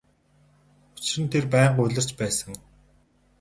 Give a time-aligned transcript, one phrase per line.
[0.95, 2.51] Учир нь тэр байнга улирч байсан.